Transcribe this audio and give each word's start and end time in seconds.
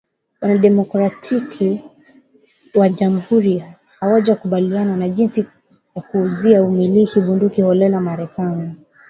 Wanademokratiki 0.41 1.69
na 1.73 2.79
Wanajamhuri 2.81 3.63
hawajakubaliana 3.99 5.09
jinsi 5.09 5.47
ya 5.95 6.01
kuzuia 6.01 6.63
umiliki 6.63 7.19
bunduki 7.21 7.61
holela 7.61 8.01
Marekani 8.01 8.75